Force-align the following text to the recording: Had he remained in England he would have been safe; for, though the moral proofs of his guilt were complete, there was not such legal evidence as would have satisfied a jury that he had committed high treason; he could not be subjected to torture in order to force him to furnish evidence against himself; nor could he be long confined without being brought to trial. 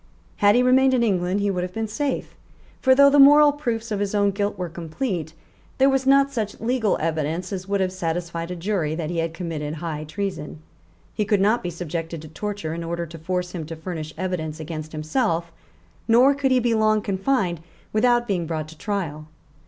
Had 0.37 0.55
he 0.55 0.63
remained 0.63 0.95
in 0.95 1.03
England 1.03 1.41
he 1.41 1.51
would 1.51 1.61
have 1.61 1.75
been 1.75 1.87
safe; 1.87 2.33
for, 2.81 2.95
though 2.95 3.11
the 3.11 3.19
moral 3.19 3.51
proofs 3.51 3.91
of 3.91 3.99
his 3.99 4.15
guilt 4.33 4.57
were 4.57 4.67
complete, 4.67 5.35
there 5.77 5.91
was 5.91 6.07
not 6.07 6.33
such 6.33 6.59
legal 6.59 6.97
evidence 6.99 7.53
as 7.53 7.67
would 7.67 7.81
have 7.81 7.91
satisfied 7.93 8.49
a 8.49 8.55
jury 8.55 8.95
that 8.95 9.11
he 9.11 9.19
had 9.19 9.31
committed 9.35 9.75
high 9.75 10.03
treason; 10.03 10.63
he 11.13 11.23
could 11.23 11.39
not 11.39 11.61
be 11.61 11.69
subjected 11.69 12.19
to 12.23 12.27
torture 12.27 12.73
in 12.73 12.83
order 12.83 13.05
to 13.05 13.19
force 13.19 13.51
him 13.51 13.63
to 13.67 13.75
furnish 13.75 14.11
evidence 14.17 14.59
against 14.59 14.91
himself; 14.91 15.51
nor 16.07 16.33
could 16.33 16.49
he 16.49 16.59
be 16.59 16.73
long 16.73 16.99
confined 17.03 17.59
without 17.93 18.25
being 18.27 18.47
brought 18.47 18.67
to 18.69 18.77
trial. 18.79 19.27